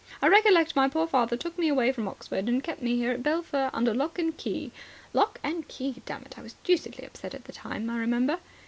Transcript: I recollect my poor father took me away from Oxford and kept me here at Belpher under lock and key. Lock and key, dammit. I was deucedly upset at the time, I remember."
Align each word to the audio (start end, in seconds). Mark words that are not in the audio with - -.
I 0.19 0.29
recollect 0.29 0.75
my 0.75 0.89
poor 0.89 1.05
father 1.05 1.37
took 1.37 1.59
me 1.59 1.67
away 1.67 1.91
from 1.91 2.07
Oxford 2.07 2.49
and 2.49 2.63
kept 2.63 2.81
me 2.81 2.95
here 2.95 3.11
at 3.11 3.21
Belpher 3.21 3.69
under 3.71 3.93
lock 3.93 4.17
and 4.17 4.35
key. 4.35 4.71
Lock 5.13 5.39
and 5.43 5.67
key, 5.67 6.01
dammit. 6.07 6.39
I 6.39 6.41
was 6.41 6.55
deucedly 6.63 7.05
upset 7.05 7.35
at 7.35 7.43
the 7.43 7.53
time, 7.53 7.87
I 7.87 7.99
remember." 7.99 8.39